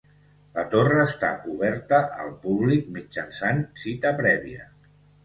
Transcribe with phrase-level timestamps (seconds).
[0.53, 4.67] La torre està oberta al públic mitjançant cita prèvia.